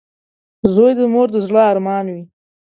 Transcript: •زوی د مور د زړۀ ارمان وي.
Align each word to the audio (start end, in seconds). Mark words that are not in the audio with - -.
•زوی 0.73 0.91
د 0.99 1.01
مور 1.13 1.27
د 1.33 1.35
زړۀ 1.47 1.63
ارمان 1.71 2.05
وي. 2.13 2.21